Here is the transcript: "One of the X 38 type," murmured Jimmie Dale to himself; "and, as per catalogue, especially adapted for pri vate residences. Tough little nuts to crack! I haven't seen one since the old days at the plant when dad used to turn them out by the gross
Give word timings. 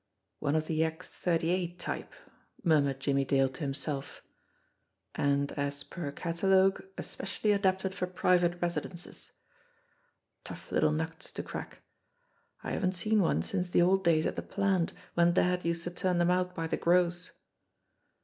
"One 0.39 0.55
of 0.55 0.65
the 0.65 0.83
X 0.83 1.15
38 1.15 1.77
type," 1.77 2.11
murmured 2.63 2.99
Jimmie 2.99 3.23
Dale 3.23 3.49
to 3.49 3.59
himself; 3.61 4.23
"and, 5.13 5.51
as 5.51 5.83
per 5.83 6.11
catalogue, 6.11 6.83
especially 6.97 7.51
adapted 7.51 7.93
for 7.93 8.07
pri 8.07 8.35
vate 8.39 8.59
residences. 8.63 9.31
Tough 10.43 10.71
little 10.71 10.91
nuts 10.91 11.29
to 11.33 11.43
crack! 11.43 11.83
I 12.63 12.71
haven't 12.71 12.93
seen 12.95 13.21
one 13.21 13.43
since 13.43 13.69
the 13.69 13.83
old 13.83 14.03
days 14.03 14.25
at 14.25 14.35
the 14.35 14.41
plant 14.41 14.91
when 15.13 15.33
dad 15.33 15.63
used 15.63 15.83
to 15.83 15.91
turn 15.91 16.17
them 16.17 16.31
out 16.31 16.55
by 16.55 16.65
the 16.65 16.77
gross 16.77 17.29